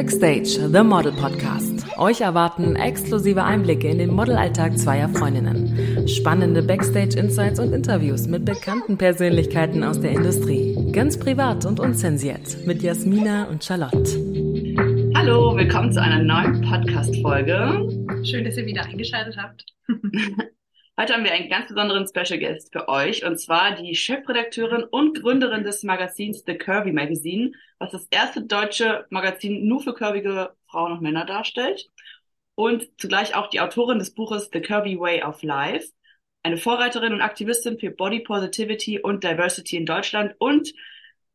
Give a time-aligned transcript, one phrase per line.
[0.00, 1.84] Backstage, The Model Podcast.
[1.98, 8.96] Euch erwarten exklusive Einblicke in den Modelalltag zweier Freundinnen, spannende Backstage-Insights und Interviews mit bekannten
[8.96, 10.90] Persönlichkeiten aus der Industrie.
[10.92, 14.16] Ganz privat und unzensiert mit Jasmina und Charlotte.
[15.14, 18.24] Hallo, willkommen zu einer neuen Podcast-Folge.
[18.24, 19.66] Schön, dass ihr wieder eingeschaltet habt.
[21.00, 25.22] Heute haben wir einen ganz besonderen Special Guest für euch und zwar die Chefredakteurin und
[25.22, 30.92] Gründerin des Magazins The Curvy Magazine, was das erste deutsche Magazin nur für curvige Frauen
[30.92, 31.88] und Männer darstellt.
[32.54, 35.88] Und zugleich auch die Autorin des Buches The Curvy Way of Life,
[36.42, 40.70] eine Vorreiterin und Aktivistin für Body Positivity und Diversity in Deutschland und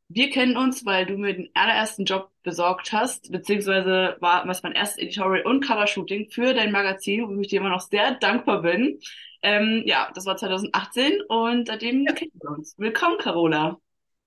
[0.07, 4.73] wir kennen uns, weil du mir den allerersten Job besorgt hast, beziehungsweise war was mein
[4.73, 8.99] erstes Editorial und Covershooting für dein Magazin, wo ich dir immer noch sehr dankbar bin.
[9.41, 12.13] Ähm, ja, das war 2018 und seitdem ja.
[12.13, 12.75] kennen wir uns.
[12.77, 13.77] Willkommen, Carola.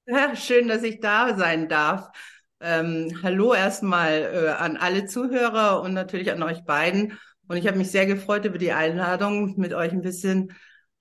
[0.06, 2.10] Ja, schön, dass ich da sein darf.
[2.60, 7.19] Ähm, hallo erstmal äh, an alle Zuhörer und natürlich an euch beiden.
[7.47, 10.53] Und ich habe mich sehr gefreut über die Einladung, mit euch ein bisschen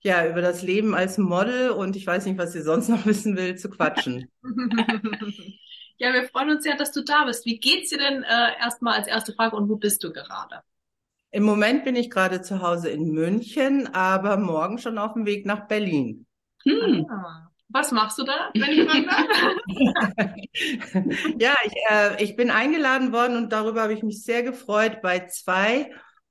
[0.08, 3.36] ja über das Leben als Model und ich weiß nicht, was ihr sonst noch wissen
[3.36, 4.28] will, zu quatschen.
[5.98, 7.46] ja, wir freuen uns sehr, dass du da bist.
[7.46, 10.62] Wie geht's dir denn äh, erstmal als erste Frage und wo bist du gerade?
[11.30, 15.44] Im Moment bin ich gerade zu Hause in München, aber morgen schon auf dem Weg
[15.44, 16.26] nach Berlin.
[16.64, 17.06] Hm.
[17.10, 17.44] Ah.
[17.70, 19.26] Was machst du da, wenn ich fragen darf?
[21.38, 25.26] ja, ich, äh, ich bin eingeladen worden und darüber habe ich mich sehr gefreut bei
[25.26, 25.90] zwei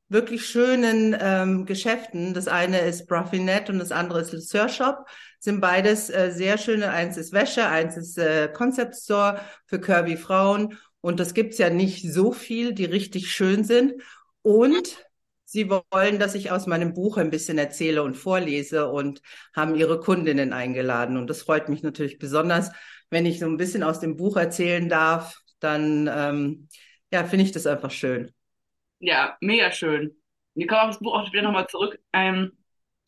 [0.09, 2.33] wirklich schönen ähm, Geschäften.
[2.33, 5.05] Das eine ist Bruffinet und das andere ist Le Sir Shop.
[5.39, 6.89] Sind beides äh, sehr schöne.
[6.89, 10.78] Eins ist Wäsche, eins ist äh, Concept Store für Kirby Frauen.
[11.02, 13.94] Und das gibt's ja nicht so viel, die richtig schön sind.
[14.41, 15.05] Und
[15.45, 19.22] sie wollen, dass ich aus meinem Buch ein bisschen erzähle und vorlese und
[19.55, 21.17] haben ihre Kundinnen eingeladen.
[21.17, 22.72] Und das freut mich natürlich besonders,
[23.09, 26.67] wenn ich so ein bisschen aus dem Buch erzählen darf, dann ähm,
[27.11, 28.31] ja, finde ich das einfach schön.
[29.00, 30.16] Ja, mega schön.
[30.56, 32.00] Wir kommen auf das Buch auch später nochmal zurück.
[32.14, 32.58] Ähm,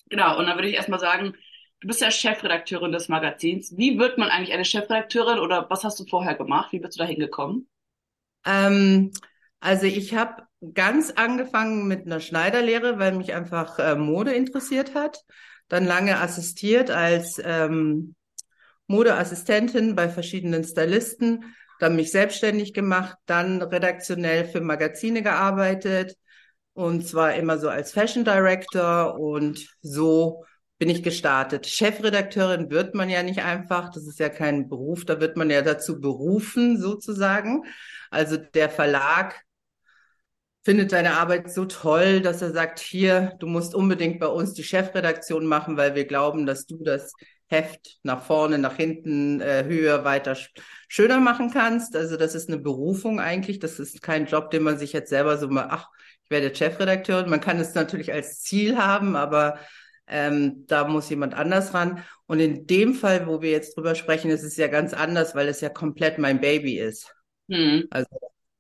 [0.09, 1.33] genau, und dann würde ich erstmal sagen,
[1.79, 3.75] du bist ja Chefredakteurin des Magazins.
[3.75, 6.71] Wie wird man eigentlich eine Chefredakteurin oder was hast du vorher gemacht?
[6.71, 7.67] Wie bist du da hingekommen?
[8.45, 9.11] Ähm,
[9.59, 15.23] also ich habe ganz angefangen mit einer Schneiderlehre, weil mich einfach äh, Mode interessiert hat.
[15.69, 18.15] Dann lange assistiert als ähm,
[18.87, 21.55] Modeassistentin bei verschiedenen Stylisten.
[21.79, 26.15] Dann mich selbstständig gemacht, dann redaktionell für Magazine gearbeitet
[26.73, 30.45] und zwar immer so als Fashion Director und so
[30.77, 31.67] bin ich gestartet.
[31.67, 35.61] Chefredakteurin wird man ja nicht einfach, das ist ja kein Beruf, da wird man ja
[35.61, 37.63] dazu berufen sozusagen.
[38.11, 39.41] Also der Verlag
[40.63, 44.63] findet deine Arbeit so toll, dass er sagt, hier, du musst unbedingt bei uns die
[44.63, 47.11] Chefredaktion machen, weil wir glauben, dass du das
[47.49, 50.37] Heft nach vorne, nach hinten, äh, höher, weiter,
[50.87, 51.95] schöner machen kannst.
[51.95, 53.59] Also das ist eine Berufung eigentlich.
[53.59, 55.89] Das ist kein Job, den man sich jetzt selber so mal, ach,
[56.23, 57.29] ich werde Chefredakteurin.
[57.29, 59.59] Man kann es natürlich als Ziel haben, aber
[60.07, 62.03] ähm, da muss jemand anders ran.
[62.27, 65.47] Und in dem Fall, wo wir jetzt drüber sprechen, ist es ja ganz anders, weil
[65.47, 67.15] es ja komplett mein Baby ist.
[67.49, 67.87] Hm.
[67.89, 68.09] Also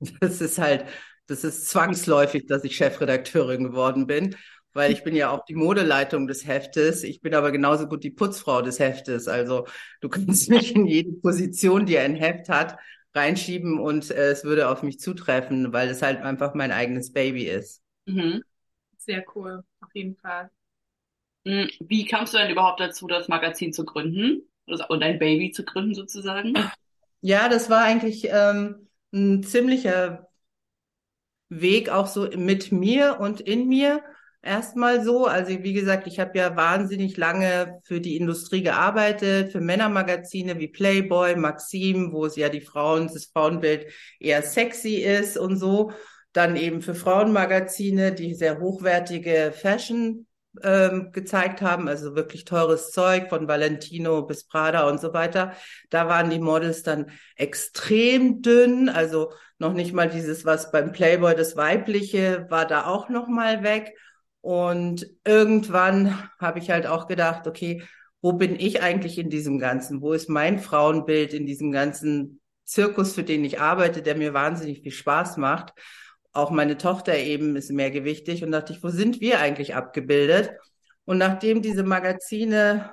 [0.19, 0.85] das ist halt
[1.29, 4.35] das ist zwangsläufig, dass ich Chefredakteurin geworden bin,
[4.79, 7.03] weil ich bin ja auch die Modeleitung des Heftes.
[7.03, 9.27] Ich bin aber genauso gut die Putzfrau des Heftes.
[9.27, 9.67] Also
[9.99, 12.77] du kannst mich in jede Position, die ein Heft hat,
[13.13, 17.43] reinschieben und äh, es würde auf mich zutreffen, weil es halt einfach mein eigenes Baby
[17.43, 17.83] ist.
[18.05, 18.41] Mhm.
[18.97, 20.49] Sehr cool, auf jeden Fall.
[21.45, 25.65] Hm, wie kamst du denn überhaupt dazu, das Magazin zu gründen und ein Baby zu
[25.65, 26.53] gründen sozusagen?
[27.19, 30.29] Ja, das war eigentlich ähm, ein ziemlicher
[31.49, 34.01] Weg auch so mit mir und in mir
[34.41, 35.25] erstmal so.
[35.25, 40.67] Also wie gesagt, ich habe ja wahnsinnig lange für die Industrie gearbeitet, für Männermagazine wie
[40.67, 43.87] Playboy, Maxim, wo es ja die Frauen, das Frauenbild
[44.19, 45.91] eher sexy ist und so.
[46.33, 50.27] Dann eben für Frauenmagazine, die sehr hochwertige Fashion
[50.63, 55.53] ähm, gezeigt haben, also wirklich teures Zeug von Valentino bis Prada und so weiter.
[55.89, 61.35] Da waren die Models dann extrem dünn, also noch nicht mal dieses, was beim Playboy
[61.35, 63.93] das weibliche war da auch noch mal weg.
[64.41, 67.83] Und irgendwann habe ich halt auch gedacht, okay,
[68.21, 70.01] wo bin ich eigentlich in diesem Ganzen?
[70.01, 74.81] Wo ist mein Frauenbild in diesem ganzen Zirkus, für den ich arbeite, der mir wahnsinnig
[74.81, 75.73] viel Spaß macht?
[76.31, 80.51] Auch meine Tochter eben ist mehrgewichtig und dachte ich, wo sind wir eigentlich abgebildet?
[81.05, 82.91] Und nachdem diese Magazine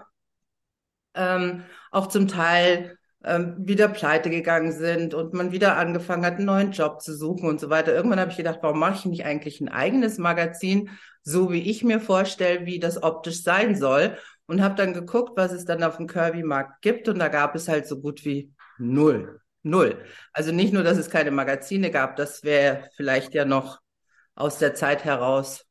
[1.14, 2.95] ähm, auch zum Teil
[3.26, 7.49] ähm, wieder pleite gegangen sind und man wieder angefangen hat, einen neuen Job zu suchen
[7.49, 7.93] und so weiter.
[7.93, 10.90] Irgendwann habe ich gedacht, warum mache ich nicht eigentlich ein eigenes Magazin,
[11.23, 14.17] so wie ich mir vorstelle, wie das optisch sein soll.
[14.46, 17.08] Und habe dann geguckt, was es dann auf dem Kirby-Markt gibt.
[17.08, 19.40] Und da gab es halt so gut wie null.
[19.64, 20.05] Null.
[20.32, 23.81] Also nicht nur, dass es keine Magazine gab, das wäre vielleicht ja noch
[24.37, 25.67] aus der Zeit heraus,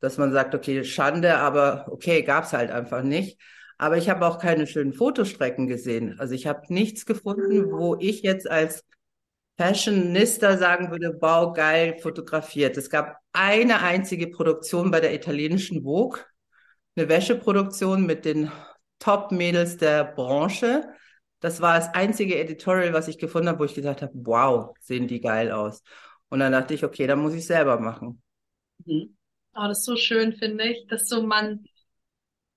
[0.00, 3.38] dass man sagt, okay, Schande, aber okay, gab's halt einfach nicht.
[3.78, 6.18] Aber ich habe auch keine schönen Fotostrecken gesehen.
[6.18, 8.84] Also ich habe nichts gefunden, wo ich jetzt als
[9.58, 12.76] Fashionista sagen würde, wow, geil fotografiert.
[12.76, 16.20] Es gab eine einzige Produktion bei der italienischen Vogue,
[16.94, 18.50] eine Wäscheproduktion mit den
[18.98, 20.88] Top-Mädels der Branche.
[21.40, 25.06] Das war das einzige Editorial, was ich gefunden habe, wo ich gesagt habe, wow, sehen
[25.06, 25.82] die geil aus.
[26.28, 28.22] Und dann dachte ich, okay, dann muss ich selber machen.
[28.84, 29.16] Mhm.
[29.54, 31.64] Oh, das ist so schön, finde ich, dass so man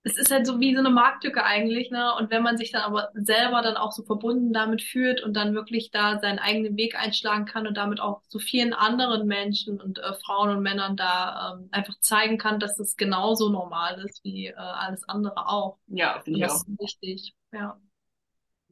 [0.02, 2.14] es ist halt so wie so eine Marktlücke eigentlich, ne?
[2.16, 5.54] Und wenn man sich dann aber selber dann auch so verbunden damit fühlt und dann
[5.54, 9.98] wirklich da seinen eigenen Weg einschlagen kann und damit auch so vielen anderen Menschen und
[9.98, 14.46] äh, Frauen und Männern da ähm, einfach zeigen kann, dass es genauso normal ist wie
[14.46, 15.78] äh, alles andere auch.
[15.88, 16.66] Ja, finde ich das auch.
[16.66, 17.34] ist wichtig.
[17.52, 17.78] Ja.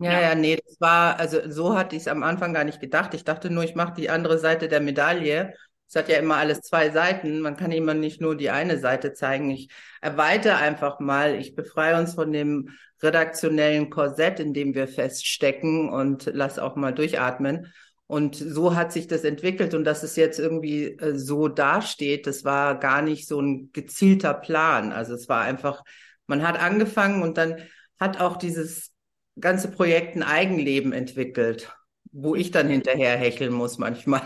[0.00, 0.20] Ja, Ja.
[0.20, 3.14] ja, nee, das war, also so hatte ich es am Anfang gar nicht gedacht.
[3.14, 5.54] Ich dachte nur, ich mache die andere Seite der Medaille.
[5.88, 7.40] Es hat ja immer alles zwei Seiten.
[7.40, 9.50] Man kann immer nicht nur die eine Seite zeigen.
[9.50, 9.70] Ich
[10.02, 11.34] erweitere einfach mal.
[11.36, 12.68] Ich befreie uns von dem
[13.02, 17.72] redaktionellen Korsett, in dem wir feststecken und lass auch mal durchatmen.
[18.06, 22.44] Und so hat sich das entwickelt und dass es jetzt irgendwie äh, so dasteht, das
[22.44, 24.92] war gar nicht so ein gezielter Plan.
[24.92, 25.84] Also es war einfach,
[26.26, 27.56] man hat angefangen und dann
[27.98, 28.92] hat auch dieses
[29.40, 31.70] ganze Projekt ein Eigenleben entwickelt,
[32.10, 34.22] wo ich dann hinterher hecheln muss manchmal.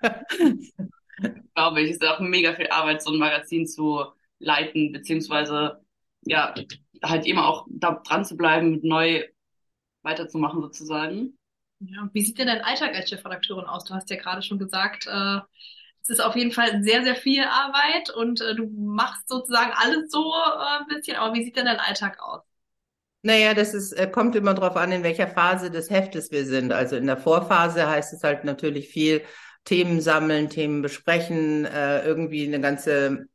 [1.54, 1.90] glaube ich.
[1.90, 4.04] Es ist auch mega viel Arbeit, so ein Magazin zu
[4.38, 5.80] leiten, beziehungsweise
[6.22, 6.54] ja,
[7.02, 9.24] halt immer auch da dran zu bleiben, neu
[10.02, 11.38] weiterzumachen sozusagen.
[11.80, 12.08] Ja.
[12.12, 13.84] Wie sieht denn dein Alltag als Chefredakteurin aus?
[13.84, 15.38] Du hast ja gerade schon gesagt, äh,
[16.02, 20.10] es ist auf jeden Fall sehr, sehr viel Arbeit und äh, du machst sozusagen alles
[20.10, 21.16] so äh, ein bisschen.
[21.16, 22.42] Aber wie sieht denn dein Alltag aus?
[23.22, 26.72] Naja, das ist, äh, kommt immer drauf an, in welcher Phase des Heftes wir sind.
[26.72, 29.22] Also in der Vorphase heißt es halt natürlich viel
[29.64, 33.26] Themen sammeln, Themen besprechen, äh, irgendwie eine ganze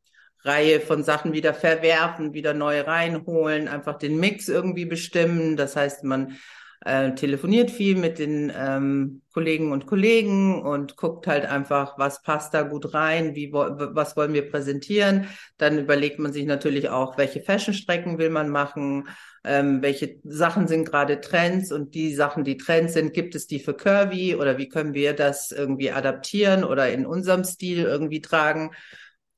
[0.42, 5.56] Reihe von Sachen wieder verwerfen, wieder neu reinholen, einfach den Mix irgendwie bestimmen.
[5.56, 6.38] Das heißt, man
[6.84, 12.54] äh, telefoniert viel mit den ähm, Kollegen und Kollegen und guckt halt einfach, was passt
[12.54, 15.26] da gut rein, wie wo, was wollen wir präsentieren.
[15.58, 19.08] Dann überlegt man sich natürlich auch, welche Fashionstrecken will man machen,
[19.44, 23.60] ähm, welche Sachen sind gerade Trends und die Sachen, die Trends sind, gibt es die
[23.60, 28.70] für Curvy oder wie können wir das irgendwie adaptieren oder in unserem Stil irgendwie tragen.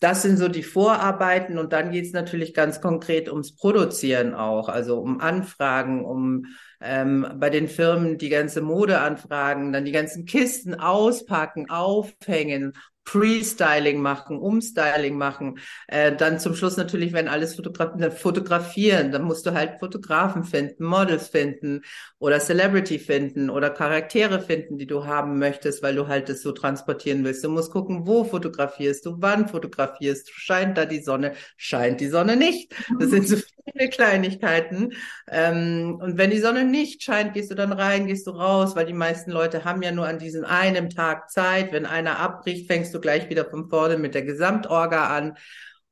[0.00, 4.98] Das sind so die Vorarbeiten und dann geht's natürlich ganz konkret ums Produzieren auch, also
[4.98, 6.46] um Anfragen, um
[6.82, 12.74] ähm, bei den Firmen die ganze Mode anfragen, dann die ganzen Kisten auspacken, aufhängen,
[13.04, 15.58] Pre-Styling machen, Umstyling machen,
[15.88, 20.84] äh, dann zum Schluss natürlich, wenn alles fotogra fotografieren, dann musst du halt Fotografen finden,
[20.84, 21.82] Models finden
[22.18, 26.52] oder Celebrity finden oder Charaktere finden, die du haben möchtest, weil du halt das so
[26.52, 27.44] transportieren willst.
[27.44, 32.08] Du musst gucken, wo fotografierst du, wann fotografierst du, scheint da die Sonne, scheint die
[32.08, 32.72] Sonne nicht.
[32.98, 34.92] Das sind so viele Kleinigkeiten.
[35.28, 38.86] Ähm, und wenn die Sonne nicht scheint, gehst du dann rein, gehst du raus, weil
[38.86, 41.72] die meisten Leute haben ja nur an diesem einen Tag Zeit.
[41.72, 45.36] Wenn einer abbricht, fängst du gleich wieder von vorne mit der Gesamtorga an.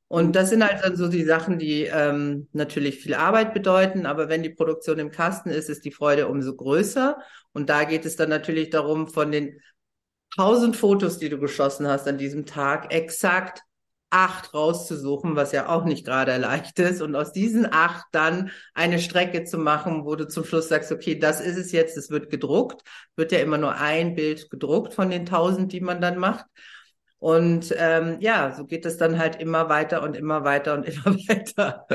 [0.07, 4.27] Und das sind halt dann so die Sachen, die ähm, natürlich viel Arbeit bedeuten, aber
[4.27, 7.17] wenn die Produktion im Kasten ist, ist die Freude umso größer.
[7.53, 9.61] Und da geht es dann natürlich darum, von den
[10.35, 13.63] tausend Fotos, die du geschossen hast an diesem Tag, exakt
[14.11, 17.01] acht rauszusuchen, was ja auch nicht gerade leicht ist.
[17.01, 21.17] Und aus diesen acht dann eine Strecke zu machen, wo du zum Schluss sagst, okay,
[21.17, 22.81] das ist es jetzt, es wird gedruckt.
[23.15, 26.45] Wird ja immer nur ein Bild gedruckt von den tausend, die man dann macht.
[27.21, 31.15] Und ähm, ja, so geht es dann halt immer weiter und immer weiter und immer
[31.27, 31.85] weiter.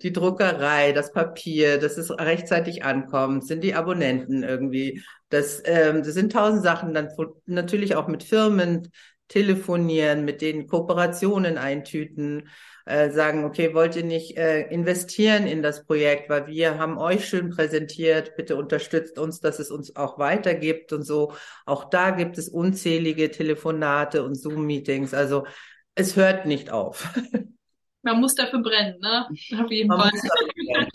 [0.00, 5.02] Die Druckerei, das Papier, dass es rechtzeitig ankommt, sind die Abonnenten irgendwie.
[5.28, 6.94] Das, ähm, das sind tausend Sachen.
[6.94, 7.08] Dann
[7.46, 8.92] natürlich auch mit Firmen
[9.30, 12.48] telefonieren, mit denen Kooperationen eintüten,
[12.84, 17.28] äh, sagen, okay, wollt ihr nicht äh, investieren in das Projekt, weil wir haben euch
[17.28, 21.32] schön präsentiert, bitte unterstützt uns, dass es uns auch weitergibt und so.
[21.64, 25.14] Auch da gibt es unzählige Telefonate und Zoom-Meetings.
[25.14, 25.46] Also
[25.94, 27.08] es hört nicht auf.
[28.02, 29.28] Man muss dafür brennen, ne?
[29.28, 30.88] Auf jeden Man Fall.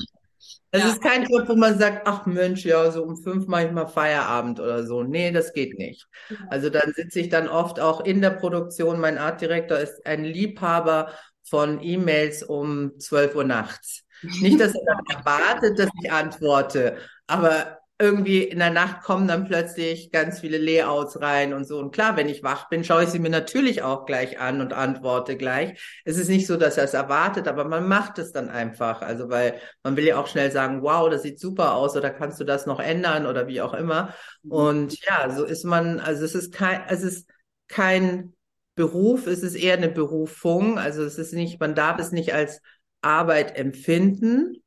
[0.71, 0.89] Es Ja.
[0.89, 3.87] ist kein Job, wo man sagt, ach Mensch, ja, so um fünf mache ich mal
[3.87, 5.03] Feierabend oder so.
[5.03, 6.07] Nee, das geht nicht.
[6.49, 8.99] Also dann sitze ich dann oft auch in der Produktion.
[8.99, 11.11] Mein Artdirektor ist ein Liebhaber
[11.43, 14.03] von E-Mails um 12 Uhr nachts.
[14.21, 19.45] Nicht, dass er dann erwartet, dass ich antworte, aber irgendwie in der Nacht kommen dann
[19.45, 21.79] plötzlich ganz viele Layouts rein und so.
[21.79, 24.73] Und klar, wenn ich wach bin, schaue ich sie mir natürlich auch gleich an und
[24.73, 26.01] antworte gleich.
[26.03, 29.01] Es ist nicht so, dass er es erwartet, aber man macht es dann einfach.
[29.01, 32.37] Also, weil man will ja auch schnell sagen, wow, das sieht super aus oder kannst
[32.39, 34.13] du das noch ändern oder wie auch immer.
[34.43, 34.51] Mhm.
[34.51, 37.29] Und ja, so ist man, also es ist kein, es ist
[37.69, 38.33] kein
[38.75, 40.77] Beruf, es ist eher eine Berufung.
[40.77, 42.59] Also es ist nicht, man darf es nicht als
[43.01, 44.57] Arbeit empfinden,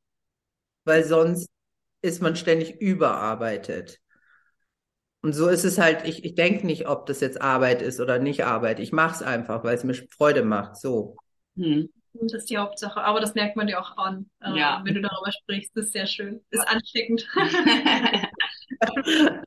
[0.84, 1.48] weil sonst
[2.02, 4.00] ist man ständig überarbeitet.
[5.20, 8.18] Und so ist es halt, ich, ich denke nicht, ob das jetzt Arbeit ist oder
[8.18, 8.78] nicht Arbeit.
[8.78, 10.76] Ich mache es einfach, weil es mir Freude macht.
[10.76, 11.16] So.
[11.56, 11.88] Hm.
[12.20, 13.02] Das ist die Hauptsache.
[13.02, 14.80] Aber das merkt man dir auch an, äh, ja.
[14.84, 15.76] wenn du darüber sprichst.
[15.76, 16.40] Das ist sehr schön.
[16.50, 17.26] Ist ansteckend.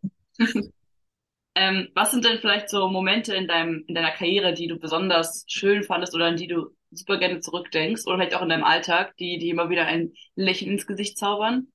[1.55, 5.45] ähm, was sind denn vielleicht so Momente in deinem, in deiner Karriere, die du besonders
[5.47, 9.15] schön fandest oder an die du super gerne zurückdenkst oder vielleicht auch in deinem Alltag,
[9.17, 11.67] die, die immer wieder ein Lächeln ins Gesicht zaubern?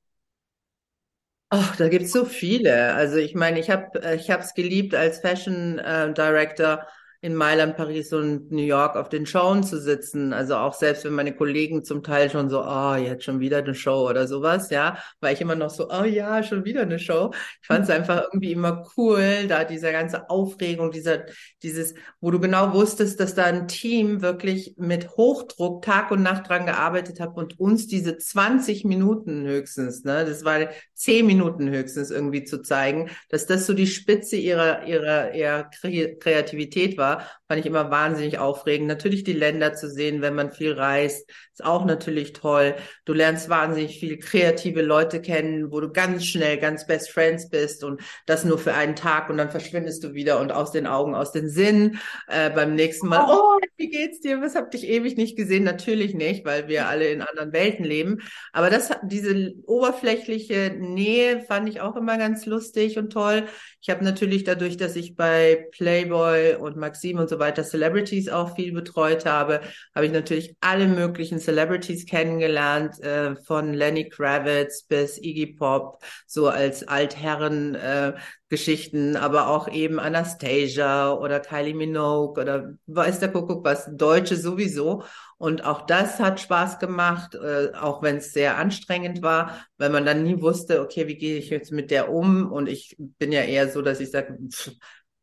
[1.58, 2.92] Ach, da gibt's so viele.
[2.94, 6.86] Also ich meine, ich habe ich habe geliebt als Fashion äh, Director
[7.20, 10.32] in Mailand, Paris und New York auf den Showen zu sitzen.
[10.32, 13.74] Also auch selbst wenn meine Kollegen zum Teil schon so, oh, jetzt schon wieder eine
[13.74, 17.30] Show oder sowas, ja, war ich immer noch so, oh ja, schon wieder eine Show.
[17.60, 21.24] Ich fand es einfach irgendwie immer cool, da dieser ganze Aufregung, dieser,
[21.62, 26.48] dieses, wo du genau wusstest, dass da ein Team wirklich mit Hochdruck Tag und Nacht
[26.48, 32.10] dran gearbeitet hat und uns diese 20 Minuten höchstens, ne, das war 10 Minuten höchstens
[32.10, 37.60] irgendwie zu zeigen, dass das so die Spitze ihrer, ihrer, ihrer Kreativität war war, fand
[37.60, 38.88] ich immer wahnsinnig aufregend.
[38.88, 42.74] Natürlich die Länder zu sehen, wenn man viel reist, ist auch natürlich toll.
[43.04, 47.84] Du lernst wahnsinnig viele kreative Leute kennen, wo du ganz schnell ganz Best Friends bist
[47.84, 51.14] und das nur für einen Tag und dann verschwindest du wieder und aus den Augen,
[51.14, 51.98] aus den Sinn.
[52.28, 54.40] Äh, beim nächsten Mal, oh, wie geht's dir?
[54.40, 55.64] Was habt dich ewig nicht gesehen?
[55.64, 58.22] Natürlich nicht, weil wir alle in anderen Welten leben.
[58.52, 63.44] Aber das, diese oberflächliche Nähe fand ich auch immer ganz lustig und toll.
[63.80, 68.54] Ich habe natürlich dadurch, dass ich bei Playboy und Maxim und so weiter Celebrities auch
[68.56, 69.60] viel betreut habe,
[69.94, 76.48] habe ich natürlich alle möglichen Celebrities kennengelernt, äh, von Lenny Kravitz bis Iggy Pop, so
[76.48, 78.14] als Altherren äh,
[78.48, 85.02] Geschichten, aber auch eben Anastasia oder Kylie Minogue oder weiß der Kuckuck was, Deutsche sowieso.
[85.36, 90.06] Und auch das hat Spaß gemacht, äh, auch wenn es sehr anstrengend war, weil man
[90.06, 92.50] dann nie wusste, okay, wie gehe ich jetzt mit der um?
[92.50, 94.38] Und ich bin ja eher so, dass ich sage,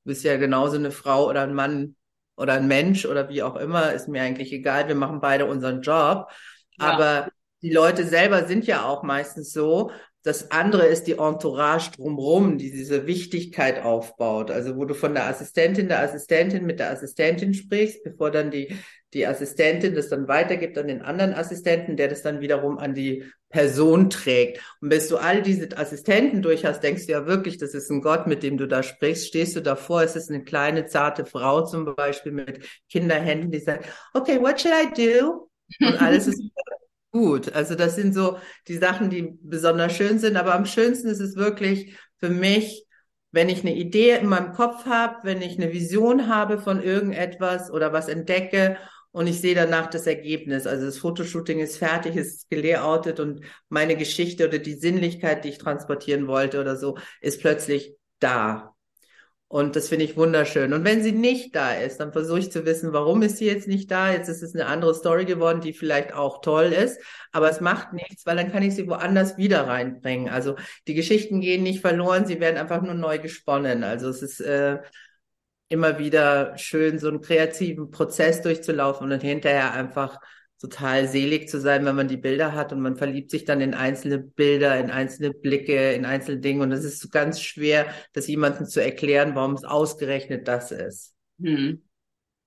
[0.04, 1.96] du bist ja genauso eine Frau oder ein Mann
[2.36, 4.88] oder ein Mensch oder wie auch immer, ist mir eigentlich egal.
[4.88, 6.30] Wir machen beide unseren Job.
[6.80, 6.86] Ja.
[6.86, 7.30] Aber
[7.62, 9.92] die Leute selber sind ja auch meistens so,
[10.24, 14.52] das andere ist die Entourage drumherum, die diese Wichtigkeit aufbaut.
[14.52, 18.78] Also wo du von der Assistentin der Assistentin mit der Assistentin sprichst, bevor dann die,
[19.14, 23.24] die Assistentin das dann weitergibt an den anderen Assistenten, der das dann wiederum an die
[23.50, 24.60] Person trägt.
[24.82, 28.02] Und bis du all diese Assistenten durch hast, denkst du ja wirklich, das ist ein
[28.02, 29.28] Gott, mit dem du da sprichst.
[29.28, 33.86] Stehst du davor, es ist eine kleine, zarte Frau zum Beispiel mit Kinderhänden, die sagt,
[34.14, 35.50] okay, what should I do?
[35.80, 36.42] Und alles ist
[37.12, 37.54] gut.
[37.54, 40.36] Also das sind so die Sachen, die besonders schön sind.
[40.36, 42.88] Aber am schönsten ist es wirklich für mich,
[43.32, 47.72] wenn ich eine Idee in meinem Kopf habe, wenn ich eine Vision habe von irgendetwas
[47.72, 48.78] oder was entdecke
[49.14, 50.68] und ich sehe danach das Ergebnis.
[50.68, 55.60] Also das Fotoshooting ist fertig, ist gelayoutet und meine Geschichte oder die Sinnlichkeit, die ich
[55.60, 58.74] transportieren wollte oder so, ist plötzlich da.
[59.48, 60.74] Und das finde ich wunderschön.
[60.74, 63.68] Und wenn sie nicht da ist, dann versuche ich zu wissen, warum ist sie jetzt
[63.68, 64.12] nicht da?
[64.12, 67.00] Jetzt ist es eine andere Story geworden, die vielleicht auch toll ist.
[67.32, 70.28] Aber es macht nichts, weil dann kann ich sie woanders wieder reinbringen.
[70.28, 70.56] Also
[70.88, 73.84] die Geschichten gehen nicht verloren, sie werden einfach nur neu gesponnen.
[73.84, 74.80] Also es ist äh,
[75.74, 80.20] immer wieder schön, so einen kreativen Prozess durchzulaufen und dann hinterher einfach
[80.62, 83.74] total selig zu sein, wenn man die Bilder hat und man verliebt sich dann in
[83.74, 88.28] einzelne Bilder, in einzelne Blicke, in einzelne Dinge und es ist so ganz schwer, das
[88.28, 91.16] jemandem zu erklären, warum es ausgerechnet das ist.
[91.42, 91.84] Hm.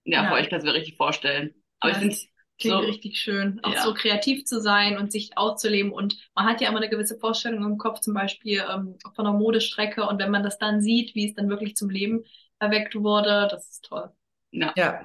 [0.04, 0.38] Ja, ja.
[0.38, 1.52] ich kann es mir richtig vorstellen.
[1.80, 1.96] Aber ja.
[1.96, 2.28] ich finde es
[2.58, 3.82] Klingt so, richtig schön, auch ja.
[3.82, 5.92] so kreativ zu sein und sich auszuleben.
[5.92, 9.36] Und man hat ja immer eine gewisse Vorstellung im Kopf, zum Beispiel ähm, von einer
[9.36, 10.06] Modestrecke.
[10.06, 12.24] Und wenn man das dann sieht, wie es dann wirklich zum Leben
[12.58, 14.10] erweckt wurde, das ist toll.
[14.50, 14.72] Ja.
[14.76, 15.02] ja.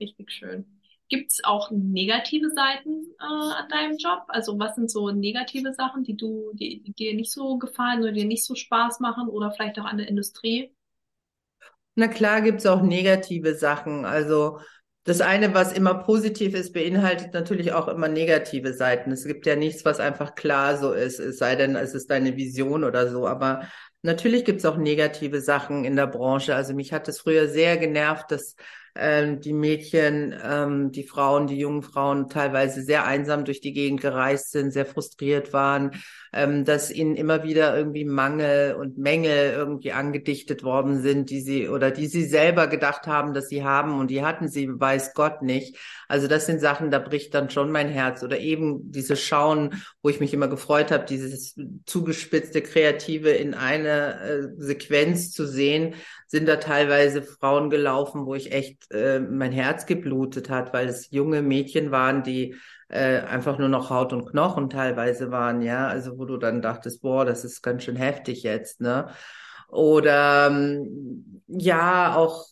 [0.00, 0.64] Richtig schön.
[1.08, 4.24] Gibt es auch negative Seiten äh, an deinem Job?
[4.28, 8.12] Also was sind so negative Sachen, die du, die, die dir nicht so gefallen oder
[8.12, 10.74] dir nicht so Spaß machen oder vielleicht auch an der Industrie?
[11.94, 14.04] Na klar gibt's auch negative Sachen.
[14.04, 14.60] Also
[15.04, 19.10] das eine, was immer positiv ist, beinhaltet natürlich auch immer negative Seiten.
[19.10, 22.36] Es gibt ja nichts, was einfach klar so ist, es sei denn, es ist deine
[22.36, 23.26] Vision oder so.
[23.26, 23.62] Aber
[24.02, 26.54] natürlich gibt's auch negative Sachen in der Branche.
[26.54, 28.54] Also mich hat es früher sehr genervt, dass
[28.98, 34.00] ähm, die Mädchen, ähm, die Frauen, die jungen Frauen teilweise sehr einsam durch die Gegend
[34.00, 35.92] gereist sind, sehr frustriert waren,
[36.32, 41.68] ähm, dass ihnen immer wieder irgendwie Mangel und Mängel irgendwie angedichtet worden sind, die sie
[41.68, 45.42] oder die sie selber gedacht haben, dass sie haben und die hatten sie, weiß Gott
[45.42, 45.76] nicht.
[46.08, 50.08] Also das sind Sachen, da bricht dann schon mein Herz oder eben diese Schauen, wo
[50.08, 51.54] ich mich immer gefreut habe, dieses
[51.86, 55.94] zugespitzte Kreative in eine äh, Sequenz zu sehen,
[56.28, 61.10] sind da teilweise Frauen gelaufen, wo ich echt äh, mein Herz geblutet hat, weil es
[61.10, 62.54] junge Mädchen waren, die
[62.88, 67.02] äh, einfach nur noch Haut und Knochen teilweise waren, ja, also wo du dann dachtest,
[67.02, 69.08] boah, das ist ganz schön heftig jetzt, ne?
[69.68, 72.46] Oder ähm, ja, auch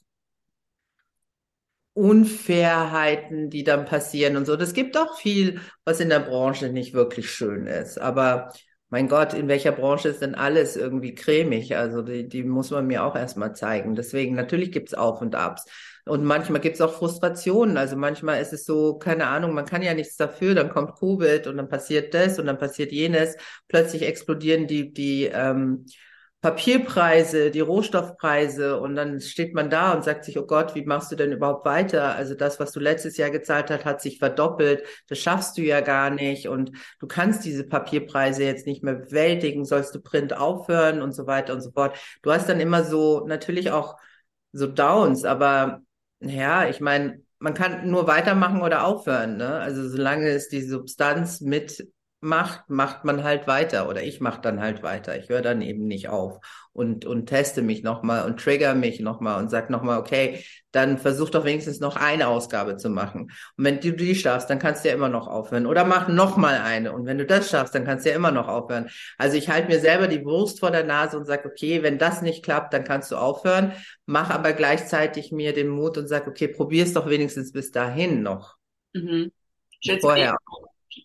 [1.94, 4.56] Unfairheiten, die dann passieren und so.
[4.56, 7.98] Das gibt auch viel, was in der Branche nicht wirklich schön ist.
[7.98, 8.52] Aber
[8.88, 11.76] mein Gott, in welcher Branche ist denn alles irgendwie cremig?
[11.76, 13.94] Also die, die muss man mir auch erstmal zeigen.
[13.96, 15.64] Deswegen, natürlich gibt's Auf und Abs.
[16.04, 17.76] Und manchmal gibt's auch Frustrationen.
[17.76, 21.48] Also manchmal ist es so, keine Ahnung, man kann ja nichts dafür, dann kommt Covid
[21.48, 23.36] und dann passiert das und dann passiert jenes.
[23.66, 25.86] Plötzlich explodieren die, die ähm,
[26.46, 31.10] Papierpreise, die Rohstoffpreise und dann steht man da und sagt sich, oh Gott, wie machst
[31.10, 32.14] du denn überhaupt weiter?
[32.14, 34.84] Also das, was du letztes Jahr gezahlt hast, hat sich verdoppelt.
[35.08, 39.64] Das schaffst du ja gar nicht und du kannst diese Papierpreise jetzt nicht mehr bewältigen.
[39.64, 41.98] Sollst du Print aufhören und so weiter und so fort.
[42.22, 43.96] Du hast dann immer so natürlich auch
[44.52, 45.80] so Downs, aber
[46.20, 49.36] ja, ich meine, man kann nur weitermachen oder aufhören.
[49.36, 49.48] Ne?
[49.58, 51.88] Also solange es die Substanz mit
[52.26, 55.16] macht, macht man halt weiter oder ich mache dann halt weiter.
[55.16, 56.40] Ich höre dann eben nicht auf
[56.72, 61.30] und, und teste mich nochmal und trigger mich nochmal und sag nochmal, okay, dann versuch
[61.30, 63.30] doch wenigstens noch eine Ausgabe zu machen.
[63.56, 65.66] Und wenn du die schaffst, dann kannst du ja immer noch aufhören.
[65.66, 66.92] Oder mach nochmal eine.
[66.92, 68.90] Und wenn du das schaffst, dann kannst du ja immer noch aufhören.
[69.16, 72.22] Also ich halte mir selber die Wurst vor der Nase und sag, okay, wenn das
[72.22, 73.72] nicht klappt, dann kannst du aufhören.
[74.04, 78.56] Mach aber gleichzeitig mir den Mut und sag, okay, probier's doch wenigstens bis dahin noch.
[78.92, 79.30] Mhm.
[80.00, 80.36] Vorher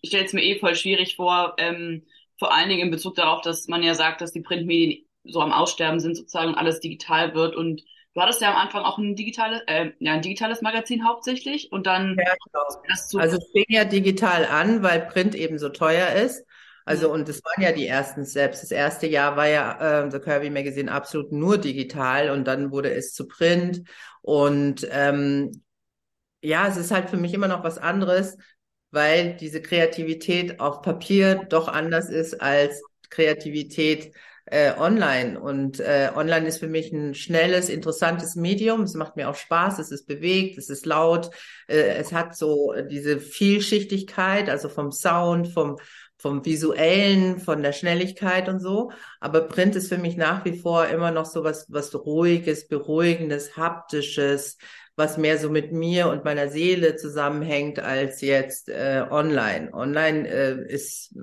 [0.00, 2.06] ich stelle es mir eh voll schwierig vor, ähm,
[2.38, 5.52] vor allen Dingen in Bezug darauf, dass man ja sagt, dass die Printmedien so am
[5.52, 7.82] Aussterben sind sozusagen und alles digital wird und
[8.14, 11.86] Du hattest ja am Anfang auch ein digitales, äh, ja, ein digitales Magazin hauptsächlich und
[11.86, 13.20] dann ja, genau.
[13.22, 16.44] Also es fing ja digital an, weil Print eben so teuer ist.
[16.84, 17.14] Also mhm.
[17.14, 18.60] und das waren ja die ersten Steps.
[18.60, 22.92] Das erste Jahr war ja äh, The Kirby Magazine absolut nur digital und dann wurde
[22.92, 23.82] es zu Print
[24.20, 25.62] und ähm,
[26.42, 28.36] ja, es ist halt für mich immer noch was anderes,
[28.92, 34.12] weil diese Kreativität auf Papier doch anders ist als Kreativität
[34.46, 35.40] äh, online.
[35.40, 38.82] Und äh, online ist für mich ein schnelles, interessantes Medium.
[38.82, 41.30] Es macht mir auch Spaß, es ist bewegt, es ist laut,
[41.68, 45.78] äh, es hat so diese Vielschichtigkeit, also vom Sound, vom
[46.22, 48.92] vom visuellen, von der Schnelligkeit und so.
[49.18, 53.56] Aber Print ist für mich nach wie vor immer noch so was, was ruhiges, beruhigendes,
[53.56, 54.56] haptisches,
[54.96, 59.72] was mehr so mit mir und meiner Seele zusammenhängt als jetzt äh, online.
[59.72, 61.14] Online äh, ist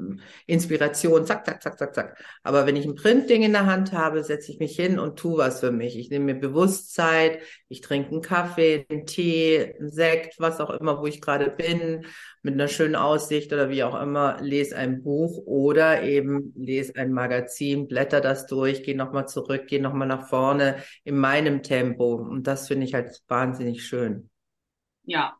[0.47, 2.23] Inspiration, zack, zack, zack, zack, zack.
[2.43, 5.37] Aber wenn ich ein Printding in der Hand habe, setze ich mich hin und tu
[5.37, 5.97] was für mich.
[5.97, 10.99] Ich nehme mir Bewusstsein, ich trinke einen Kaffee, einen Tee, einen Sekt, was auch immer,
[10.99, 12.05] wo ich gerade bin,
[12.41, 17.11] mit einer schönen Aussicht oder wie auch immer, lese ein Buch oder eben lese ein
[17.11, 22.15] Magazin, blätter das durch, gehe nochmal zurück, gehe nochmal nach vorne in meinem Tempo.
[22.15, 24.29] Und das finde ich halt wahnsinnig schön.
[25.03, 25.37] Ja,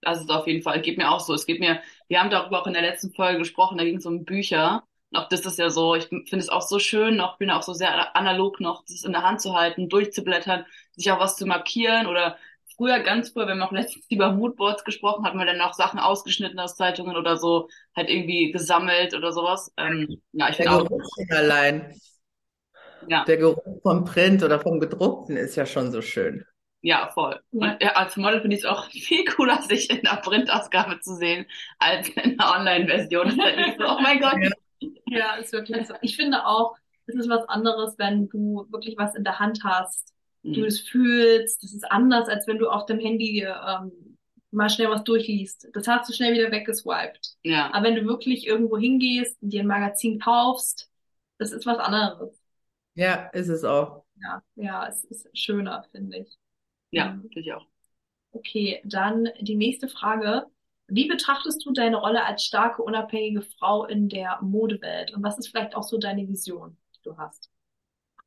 [0.00, 1.34] das ist auf jeden Fall, geht mir auch so.
[1.34, 4.06] Es geht mir, wir haben darüber auch in der letzten Folge gesprochen, da ging es
[4.06, 4.84] um Bücher.
[5.10, 7.62] Und auch das ist ja so, ich finde es auch so schön, auch bin auch
[7.62, 10.64] so sehr analog noch, das in der Hand zu halten, durchzublättern,
[10.96, 12.36] sich auch was zu markieren oder
[12.76, 15.98] früher, ganz früher, wenn wir auch letztens über Moodboards gesprochen hatten, wir dann auch Sachen
[15.98, 19.72] ausgeschnitten aus Zeitungen oder so, halt irgendwie gesammelt oder sowas.
[19.76, 21.94] Ähm, ja, ich Der Geruch auch, allein.
[23.08, 23.24] Ja.
[23.24, 26.44] Der Geruch vom Print oder vom gedruckten ist ja schon so schön.
[26.82, 27.40] Ja, voll.
[27.52, 27.72] Ja.
[27.72, 31.46] Und als Model finde ich es auch viel cooler, sich in der Printausgabe zu sehen,
[31.78, 33.30] als in der Online-Version.
[33.30, 34.36] so, oh mein Gott.
[34.40, 34.90] Ja.
[35.06, 35.94] ja, ist wirklich so.
[36.02, 40.12] Ich finde auch, es ist was anderes, wenn du wirklich was in der Hand hast
[40.54, 41.62] du es fühlst.
[41.62, 44.16] Das ist anders, als wenn du auf dem Handy ähm,
[44.50, 45.68] mal schnell was durchliest.
[45.72, 47.36] Das hast du schnell wieder weggeswiped.
[47.42, 47.72] Ja.
[47.72, 50.90] Aber wenn du wirklich irgendwo hingehst und dir ein Magazin kaufst,
[51.38, 52.40] das ist was anderes.
[52.94, 54.04] Ja, ist es auch.
[54.22, 56.38] Ja, ja, es ist schöner, finde ich.
[56.96, 57.22] Ja, mhm.
[57.22, 57.66] finde ich auch.
[58.32, 60.46] Okay, dann die nächste Frage.
[60.88, 65.12] Wie betrachtest du deine Rolle als starke, unabhängige Frau in der Modewelt?
[65.12, 67.50] Und was ist vielleicht auch so deine Vision, die du hast?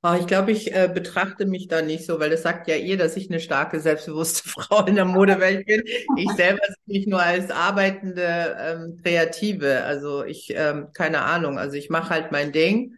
[0.01, 2.97] Oh, ich glaube, ich äh, betrachte mich da nicht so, weil das sagt ja ihr,
[2.97, 5.84] dass ich eine starke, selbstbewusste Frau in der Modewelt bin.
[6.15, 9.84] Ich selber sehe mich nur als arbeitende ähm, Kreative.
[9.84, 12.95] Also ich, ähm, keine Ahnung, also ich mache halt mein Ding.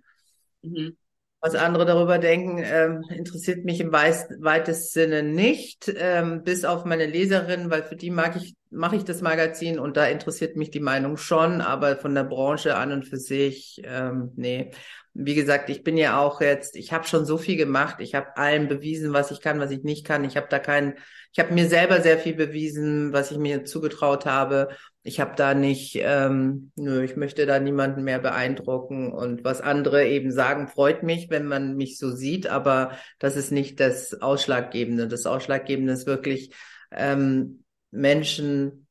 [0.61, 0.95] Mhm.
[1.43, 7.07] Was andere darüber denken, ähm, interessiert mich im weitesten Sinne nicht, ähm, bis auf meine
[7.07, 10.79] Leserinnen, weil für die mag ich, mache ich das Magazin und da interessiert mich die
[10.79, 14.69] Meinung schon, aber von der Branche an und für sich, ähm, nee.
[15.13, 18.37] Wie gesagt, ich bin ja auch jetzt, ich habe schon so viel gemacht, ich habe
[18.37, 20.23] allen bewiesen, was ich kann, was ich nicht kann.
[20.23, 20.93] Ich habe da keinen,
[21.33, 24.69] ich habe mir selber sehr viel bewiesen, was ich mir zugetraut habe
[25.03, 30.07] ich habe da nicht, ähm, nö, ich möchte da niemanden mehr beeindrucken und was andere
[30.07, 35.07] eben sagen, freut mich, wenn man mich so sieht, aber das ist nicht das Ausschlaggebende.
[35.07, 36.53] Das Ausschlaggebende ist wirklich
[36.91, 38.87] ähm, Menschen,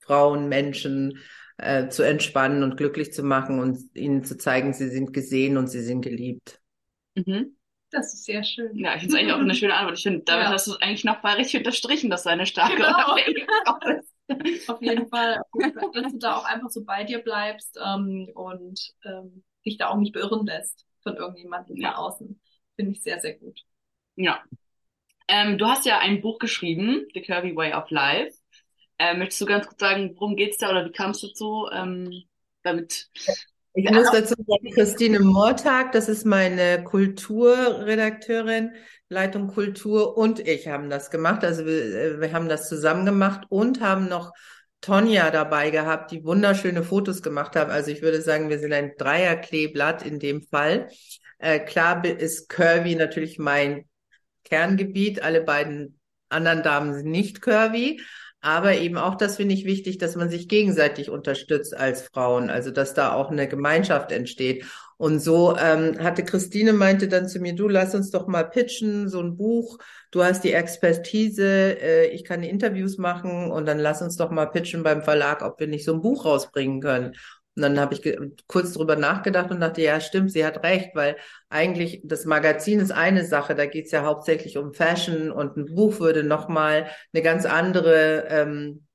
[0.00, 1.18] Frauen, Menschen
[1.56, 5.68] äh, zu entspannen und glücklich zu machen und ihnen zu zeigen, sie sind gesehen und
[5.68, 6.60] sie sind geliebt.
[7.14, 7.56] Mhm.
[7.90, 8.76] Das ist sehr schön.
[8.76, 9.96] Ja, ich finde es eigentlich auch eine schöne Antwort.
[9.96, 10.52] Ich finde, damit ja.
[10.52, 13.16] hast du eigentlich noch mal richtig unterstrichen, dass du eine starke genau.
[13.16, 14.07] ist.
[14.68, 15.40] Auf jeden Fall,
[15.94, 19.96] dass du da auch einfach so bei dir bleibst ähm, und ähm, dich da auch
[19.96, 21.92] nicht beirren lässt von irgendjemandem ja.
[21.92, 22.40] von außen.
[22.76, 23.62] Finde ich sehr, sehr gut.
[24.16, 24.42] Ja.
[25.28, 28.36] Ähm, du hast ja ein Buch geschrieben, The Curvy Way of Life.
[28.98, 32.24] Äh, möchtest du ganz kurz sagen, worum geht's da oder wie kamst du dazu, ähm,
[32.62, 33.10] damit
[33.78, 38.72] ich muss dazu sagen, Christine Mortag, das ist meine Kulturredakteurin,
[39.08, 41.44] Leitung Kultur und ich haben das gemacht.
[41.44, 44.32] Also wir, äh, wir haben das zusammen gemacht und haben noch
[44.80, 47.70] Tonja dabei gehabt, die wunderschöne Fotos gemacht haben.
[47.70, 50.88] Also ich würde sagen, wir sind ein Dreierkleeblatt in dem Fall.
[51.38, 53.88] Äh, klar ist Curvy natürlich mein
[54.44, 55.22] Kerngebiet.
[55.22, 58.00] Alle beiden anderen Damen sind nicht Curvy.
[58.40, 62.70] Aber eben auch das finde ich wichtig, dass man sich gegenseitig unterstützt als Frauen, also
[62.70, 64.64] dass da auch eine Gemeinschaft entsteht.
[64.96, 69.08] Und so ähm, hatte Christine meinte dann zu mir, du lass uns doch mal pitchen,
[69.08, 69.78] so ein Buch.
[70.12, 74.46] Du hast die Expertise, äh, ich kann Interviews machen und dann lass uns doch mal
[74.46, 77.14] pitchen beim Verlag, ob wir nicht so ein Buch rausbringen können.
[77.58, 81.16] Und dann habe ich kurz drüber nachgedacht und dachte, ja, stimmt, sie hat recht, weil
[81.48, 85.74] eigentlich das Magazin ist eine Sache, da geht es ja hauptsächlich um Fashion und ein
[85.74, 88.86] Buch würde nochmal eine ganz andere ähm,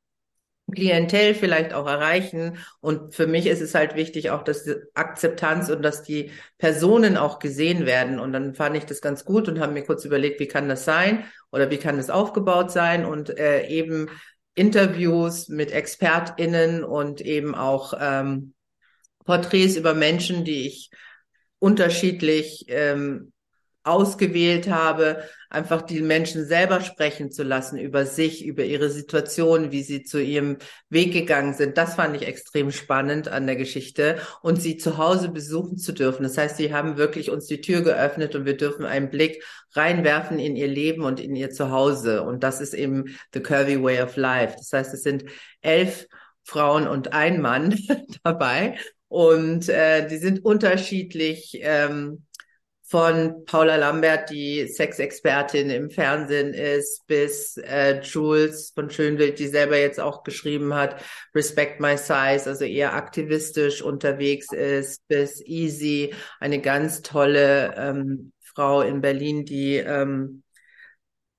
[0.73, 2.57] Klientel vielleicht auch erreichen.
[2.79, 7.17] Und für mich ist es halt wichtig auch, dass die Akzeptanz und dass die Personen
[7.17, 8.17] auch gesehen werden.
[8.19, 10.85] Und dann fand ich das ganz gut und habe mir kurz überlegt, wie kann das
[10.85, 14.07] sein oder wie kann das aufgebaut sein und äh, eben
[14.55, 18.52] Interviews mit ExpertInnen und eben auch ähm,
[19.25, 20.89] Porträts über Menschen, die ich
[21.59, 23.33] unterschiedlich ähm,
[23.83, 29.83] ausgewählt habe, einfach die Menschen selber sprechen zu lassen über sich, über ihre Situation, wie
[29.83, 30.57] sie zu ihrem
[30.89, 31.77] Weg gegangen sind.
[31.77, 36.23] Das fand ich extrem spannend an der Geschichte und sie zu Hause besuchen zu dürfen.
[36.23, 40.39] Das heißt, sie haben wirklich uns die Tür geöffnet und wir dürfen einen Blick reinwerfen
[40.39, 42.23] in ihr Leben und in ihr Zuhause.
[42.23, 44.55] Und das ist eben the curvy way of life.
[44.57, 45.25] Das heißt, es sind
[45.61, 46.07] elf
[46.45, 47.77] Frauen und ein Mann
[48.23, 48.77] dabei.
[49.13, 52.25] Und äh, die sind unterschiedlich ähm,
[52.81, 59.77] von Paula Lambert, die Sexexpertin im Fernsehen ist, bis äh, Jules von Schönwild, die selber
[59.77, 60.99] jetzt auch geschrieben hat,
[61.35, 68.81] Respect My Size, also eher aktivistisch unterwegs ist, bis Easy, eine ganz tolle ähm, Frau
[68.81, 70.42] in Berlin, die ähm,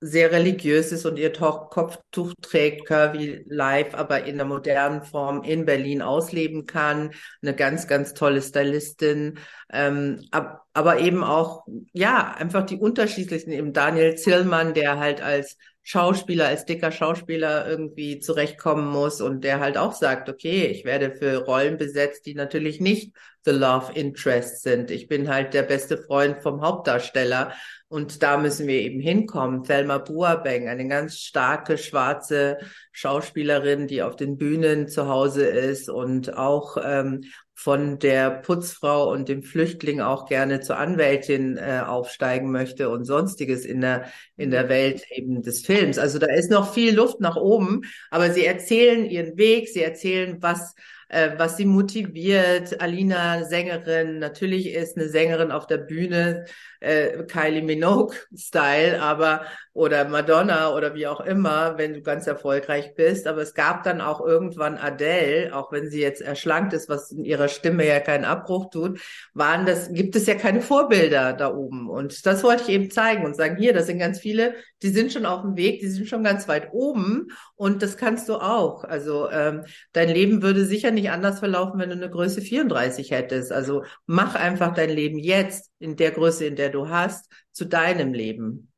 [0.05, 5.65] sehr religiös ist und ihr Kopftuch trägt, Curvy Life, aber in der modernen Form in
[5.65, 7.11] Berlin ausleben kann.
[7.41, 9.39] Eine ganz, ganz tolle Stylistin.
[9.73, 15.57] Ähm, ab, aber eben auch, ja, einfach die unterschiedlichsten, eben Daniel Zillmann, der halt als
[15.87, 21.11] Schauspieler, als dicker Schauspieler irgendwie zurechtkommen muss und der halt auch sagt, okay, ich werde
[21.15, 23.13] für Rollen besetzt, die natürlich nicht
[23.45, 24.89] the love interest sind.
[24.89, 27.53] Ich bin halt der beste Freund vom Hauptdarsteller
[27.87, 29.63] und da müssen wir eben hinkommen.
[29.63, 32.57] Thelma Buabeng, eine ganz starke schwarze
[32.91, 37.25] Schauspielerin, die auf den Bühnen zu Hause ist und auch ähm,
[37.57, 43.65] von der Putzfrau und dem Flüchtling auch gerne zur Anwältin äh, aufsteigen möchte und sonstiges
[43.65, 45.97] in der in der Welt eben des Films.
[45.97, 50.37] Also da ist noch viel Luft nach oben, aber sie erzählen ihren Weg, sie erzählen,
[50.41, 50.75] was
[51.15, 52.81] äh, was sie motiviert.
[52.81, 56.45] Alina Sängerin, natürlich ist eine Sängerin auf der Bühne,
[56.81, 63.27] äh, Kylie Minogue-Style, aber oder Madonna oder wie auch immer, wenn du ganz erfolgreich bist.
[63.27, 67.25] Aber es gab dann auch irgendwann Adele, auch wenn sie jetzt erschlankt ist, was in
[67.25, 68.99] ihrer Stimme ja keinen Abbruch tut,
[69.33, 71.89] waren das, gibt es ja keine Vorbilder da oben.
[71.89, 75.11] Und das wollte ich eben zeigen und sagen, hier, das sind ganz viele, die sind
[75.11, 78.83] schon auf dem Weg, die sind schon ganz weit oben und das kannst du auch.
[78.83, 83.51] Also ähm, dein Leben würde sicher nicht anders verlaufen, wenn du eine Größe 34 hättest.
[83.51, 88.13] Also mach einfach dein Leben jetzt in der Größe, in der du hast, zu deinem
[88.13, 88.71] Leben.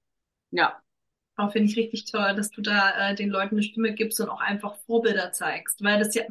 [0.51, 0.77] Ja.
[1.35, 4.29] Auch finde ich richtig toll, dass du da äh, den Leuten eine Stimme gibst und
[4.29, 6.23] auch einfach Vorbilder zeigst, weil das ja,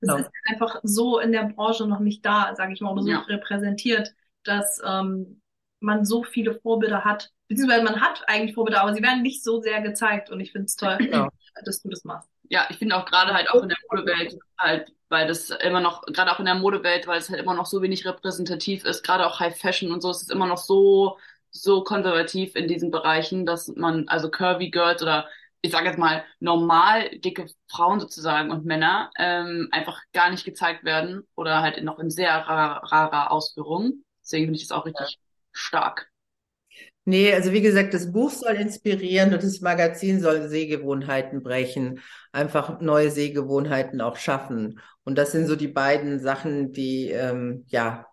[0.00, 0.16] das ja.
[0.18, 3.20] ist einfach so in der Branche noch nicht da, sage ich mal, oder so ja.
[3.20, 5.40] repräsentiert, dass ähm,
[5.80, 7.30] man so viele Vorbilder hat.
[7.48, 10.66] Beziehungsweise man hat eigentlich Vorbilder, aber sie werden nicht so sehr gezeigt und ich finde
[10.66, 11.28] es toll, Genau.
[11.64, 12.28] dass du das machst.
[12.48, 16.02] Ja, ich finde auch gerade halt auch in der Modewelt halt, weil das immer noch,
[16.06, 19.26] gerade auch in der Modewelt, weil es halt immer noch so wenig repräsentativ ist, gerade
[19.26, 21.18] auch High Fashion und so, es ist immer noch so,
[21.50, 25.28] so konservativ in diesen Bereichen, dass man, also Curvy Girls oder
[25.62, 30.84] ich sage jetzt mal normal dicke Frauen sozusagen und Männer ähm, einfach gar nicht gezeigt
[30.84, 34.04] werden oder halt noch in sehr rarer, rarer Ausführung.
[34.22, 35.18] Deswegen finde ich das auch richtig
[35.52, 36.10] stark.
[37.06, 42.00] Nee, also wie gesagt, das Buch soll inspirieren und das Magazin soll Sehgewohnheiten brechen,
[42.32, 44.80] einfach neue Sehgewohnheiten auch schaffen.
[45.04, 48.06] Und das sind so die beiden Sachen, die, ähm, ja,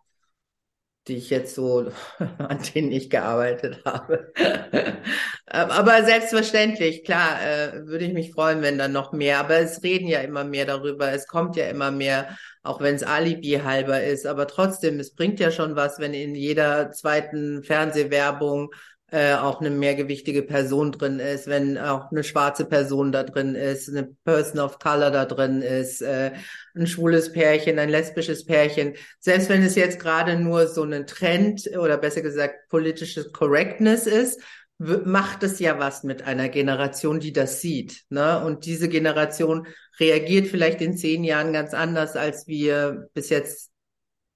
[1.08, 1.92] die ich jetzt so,
[2.38, 4.32] an denen ich gearbeitet habe.
[5.46, 10.08] Aber selbstverständlich, klar, äh, würde ich mich freuen, wenn dann noch mehr, aber es reden
[10.08, 14.26] ja immer mehr darüber, es kommt ja immer mehr, auch wenn es Alibi halber ist,
[14.26, 18.70] aber trotzdem, es bringt ja schon was, wenn in jeder zweiten Fernsehwerbung
[19.12, 23.90] äh, auch eine mehrgewichtige Person drin ist, wenn auch eine schwarze Person da drin ist,
[23.90, 26.32] eine Person of Color da drin ist, äh,
[26.76, 28.94] ein schwules Pärchen, ein lesbisches Pärchen.
[29.20, 34.42] Selbst wenn es jetzt gerade nur so ein Trend oder besser gesagt politisches Correctness ist,
[34.78, 38.06] macht es ja was mit einer Generation, die das sieht.
[38.10, 38.44] Ne?
[38.44, 39.68] Und diese Generation
[40.00, 43.72] reagiert vielleicht in zehn Jahren ganz anders, als wir bis jetzt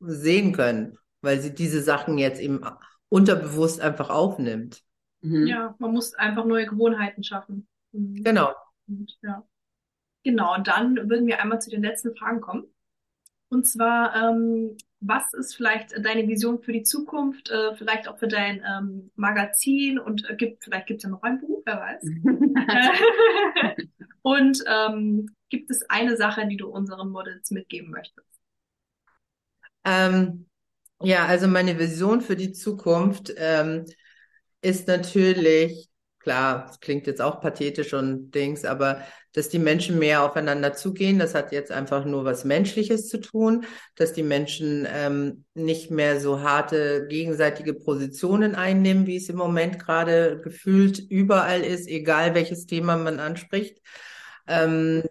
[0.01, 2.61] sehen können, weil sie diese Sachen jetzt eben
[3.15, 4.84] unterbewusst einfach aufnimmt.
[5.21, 5.47] Mhm.
[5.47, 7.65] Ja, man muss einfach neue Gewohnheiten schaffen.
[7.93, 8.23] Mhm.
[8.23, 8.54] Genau.
[8.88, 9.47] Und, ja.
[10.23, 12.65] Genau, und dann würden wir einmal zu den letzten Fragen kommen.
[13.47, 18.28] Und zwar, ähm, was ist vielleicht deine Vision für die Zukunft, äh, vielleicht auch für
[18.28, 22.04] dein ähm, Magazin und äh, gibt, vielleicht gibt es ja noch ein Buch, wer weiß.
[24.23, 28.28] und ähm, gibt es eine Sache, die du unseren Models mitgeben möchtest?
[29.86, 30.47] Ähm,
[31.05, 33.85] ja, also meine Vision für die Zukunft ähm,
[34.61, 35.89] ist natürlich,
[36.19, 39.01] klar, klingt jetzt auch pathetisch und Dings, aber
[39.33, 43.65] dass die Menschen mehr aufeinander zugehen, das hat jetzt einfach nur was Menschliches zu tun,
[43.95, 49.77] dass die Menschen ähm, nicht mehr so harte gegenseitige Positionen einnehmen, wie es im Moment
[49.77, 53.79] gerade gefühlt überall ist, egal welches Thema man anspricht.
[54.47, 55.03] Ähm,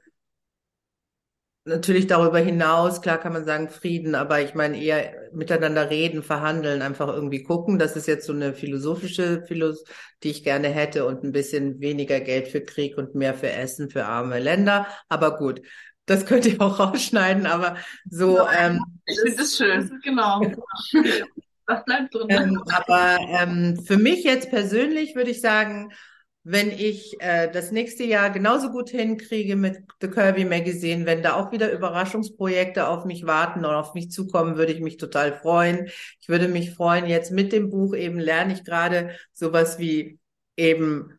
[1.65, 6.83] natürlich darüber hinaus, klar kann man sagen Frieden, aber ich meine eher miteinander reden, verhandeln,
[6.83, 7.79] einfach irgendwie gucken.
[7.79, 9.85] Das ist jetzt so eine philosophische Philos,
[10.23, 13.91] die ich gerne hätte und ein bisschen weniger Geld für Krieg und mehr für Essen
[13.91, 14.87] für arme Länder.
[15.09, 15.63] Aber gut,
[16.07, 17.77] das könnt ihr auch rausschneiden, aber
[18.09, 18.39] so.
[18.49, 20.01] Ähm, ich finde das schön.
[20.03, 20.41] Genau.
[21.67, 22.27] Was bleibt drin?
[22.29, 25.93] Ähm, aber ähm, für mich jetzt persönlich würde ich sagen,
[26.45, 31.35] wenn ich äh, das nächste Jahr genauso gut hinkriege mit The Kirby Magazine, wenn da
[31.35, 35.87] auch wieder Überraschungsprojekte auf mich warten und auf mich zukommen, würde ich mich total freuen.
[36.21, 40.19] Ich würde mich freuen, jetzt mit dem Buch eben lerne ich gerade sowas wie
[40.57, 41.19] eben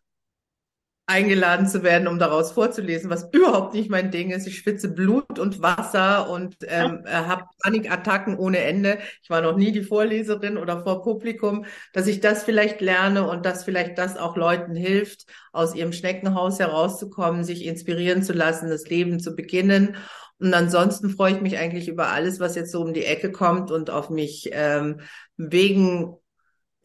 [1.08, 4.48] eingeladen zu werden, um daraus vorzulesen, was überhaupt nicht mein Ding ist.
[4.48, 8.98] Ich schwitze Blut und Wasser und ähm, äh, habe Panikattacken ohne Ende.
[9.22, 13.46] Ich war noch nie die Vorleserin oder vor Publikum, dass ich das vielleicht lerne und
[13.46, 18.88] dass vielleicht das auch Leuten hilft, aus ihrem Schneckenhaus herauszukommen, sich inspirieren zu lassen, das
[18.88, 19.98] Leben zu beginnen.
[20.40, 23.70] Und ansonsten freue ich mich eigentlich über alles, was jetzt so um die Ecke kommt
[23.72, 25.02] und auf mich ähm,
[25.38, 26.16] wegen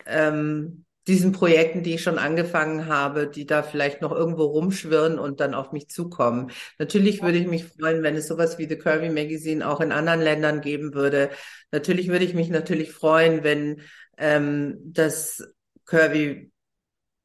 [0.07, 5.41] ähm, diesen Projekten, die ich schon angefangen habe, die da vielleicht noch irgendwo rumschwirren und
[5.41, 6.51] dann auf mich zukommen.
[6.79, 10.21] Natürlich würde ich mich freuen, wenn es sowas wie The Curvy Magazine auch in anderen
[10.21, 11.31] Ländern geben würde.
[11.73, 13.83] Natürlich würde ich mich natürlich freuen, wenn
[14.19, 15.43] ähm, das
[15.87, 16.53] Curvy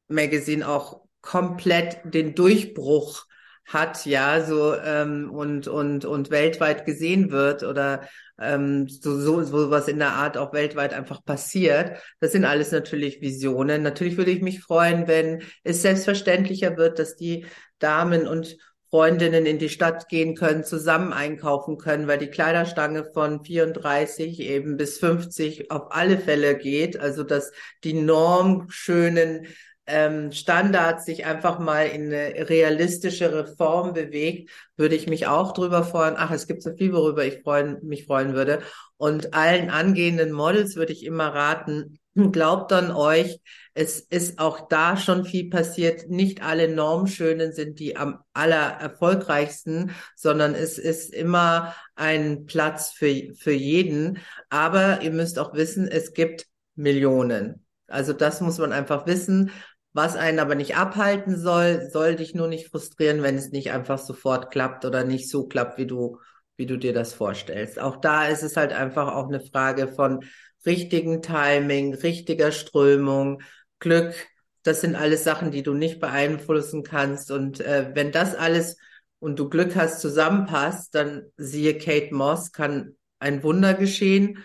[0.08, 3.26] Magazine auch komplett den Durchbruch
[3.66, 9.70] hat, ja, so ähm, und und und weltweit gesehen wird oder ähm, so, so, so
[9.70, 11.98] was in der Art auch weltweit einfach passiert.
[12.20, 13.82] Das sind alles natürlich Visionen.
[13.82, 17.46] Natürlich würde ich mich freuen, wenn es selbstverständlicher wird, dass die
[17.78, 18.56] Damen und
[18.90, 24.76] Freundinnen in die Stadt gehen können, zusammen einkaufen können, weil die Kleiderstange von 34 eben
[24.76, 26.98] bis 50 auf alle Fälle geht.
[26.98, 27.50] Also dass
[27.82, 29.48] die normschönen
[29.86, 35.84] ähm, Standards sich einfach mal in eine realistischere Form bewegt, würde ich mich auch drüber
[35.84, 36.14] freuen.
[36.16, 38.60] Ach, es gibt so viel, worüber ich freuen, mich freuen würde.
[38.96, 41.98] Und allen angehenden Models würde ich immer raten,
[42.32, 43.40] glaubt an euch.
[43.74, 46.08] Es ist auch da schon viel passiert.
[46.08, 53.34] Nicht alle Normschönen sind die am aller erfolgreichsten, sondern es ist immer ein Platz für,
[53.34, 54.18] für jeden.
[54.48, 57.66] Aber ihr müsst auch wissen, es gibt Millionen.
[57.86, 59.50] Also das muss man einfach wissen.
[59.96, 63.96] Was einen aber nicht abhalten soll, soll dich nur nicht frustrieren, wenn es nicht einfach
[63.96, 66.20] sofort klappt oder nicht so klappt, wie du,
[66.58, 67.78] wie du dir das vorstellst.
[67.80, 70.22] Auch da ist es halt einfach auch eine Frage von
[70.66, 73.40] richtigen Timing, richtiger Strömung,
[73.78, 74.12] Glück.
[74.64, 77.30] Das sind alles Sachen, die du nicht beeinflussen kannst.
[77.30, 78.76] Und äh, wenn das alles
[79.18, 84.44] und du Glück hast, zusammenpasst, dann siehe Kate Moss, kann ein Wunder geschehen.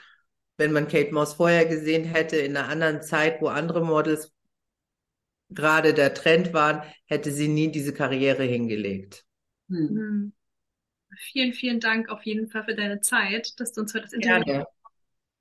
[0.56, 4.32] Wenn man Kate Moss vorher gesehen hätte, in einer anderen Zeit, wo andere Models
[5.52, 9.26] gerade der Trend waren, hätte sie nie diese Karriere hingelegt.
[9.70, 9.90] Hm.
[9.90, 10.34] hm.
[11.18, 14.46] Vielen, vielen Dank auf jeden Fall für deine Zeit, dass du uns heute das Interview
[14.46, 14.66] Gerne.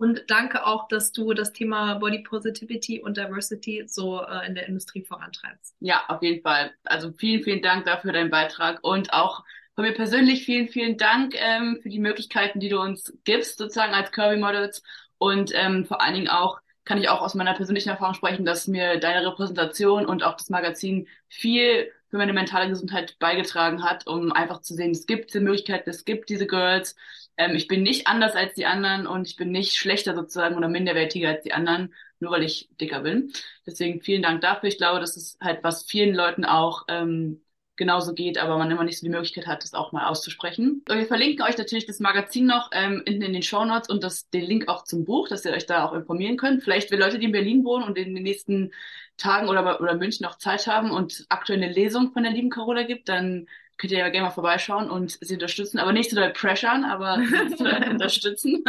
[0.00, 4.66] Und danke auch, dass du das Thema Body Positivity und Diversity so äh, in der
[4.66, 5.76] Industrie vorantreibst.
[5.78, 6.72] Ja, auf jeden Fall.
[6.84, 9.44] Also vielen, vielen Dank dafür deinen Beitrag und auch
[9.74, 13.92] von mir persönlich vielen, vielen Dank ähm, für die Möglichkeiten, die du uns gibst, sozusagen
[13.92, 14.82] als Kirby Models
[15.18, 18.66] und ähm, vor allen Dingen auch kann ich auch aus meiner persönlichen Erfahrung sprechen, dass
[18.66, 24.32] mir deine Repräsentation und auch das Magazin viel für meine mentale Gesundheit beigetragen hat, um
[24.32, 26.96] einfach zu sehen, es gibt diese Möglichkeiten, es gibt diese Girls.
[27.36, 30.66] Ähm, ich bin nicht anders als die anderen und ich bin nicht schlechter sozusagen oder
[30.68, 33.32] minderwertiger als die anderen, nur weil ich dicker bin.
[33.64, 34.68] Deswegen vielen Dank dafür.
[34.68, 37.40] Ich glaube, das ist halt, was vielen Leuten auch ähm,
[37.80, 40.84] genauso geht, aber man immer nicht so die Möglichkeit hat, das auch mal auszusprechen.
[40.86, 44.04] Und wir verlinken euch natürlich das Magazin noch ähm, hinten in den Show Notes und
[44.04, 46.62] das, den Link auch zum Buch, dass ihr euch da auch informieren könnt.
[46.62, 48.70] Vielleicht, wenn Leute, die in Berlin wohnen und in den nächsten
[49.16, 52.82] Tagen oder, oder München noch Zeit haben und aktuell eine Lesung von der lieben Carola
[52.82, 56.34] gibt, dann könnt ihr ja gerne mal vorbeischauen und sie unterstützen, aber nicht so doll
[56.34, 57.14] pressure, aber
[57.90, 58.62] unterstützen.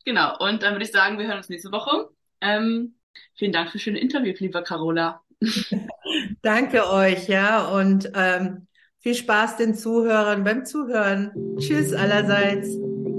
[0.06, 2.10] genau, und dann würde ich sagen, wir hören uns nächste Woche.
[2.40, 2.96] Ähm,
[3.34, 5.25] vielen Dank für schöne Interview, liebe Carola.
[6.42, 8.68] Danke euch, ja, und ähm,
[9.00, 11.32] viel Spaß den Zuhörern beim Zuhören.
[11.60, 12.70] Tschüss allerseits.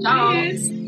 [0.01, 0.33] Ciao.
[0.33, 0.86] Tschüss.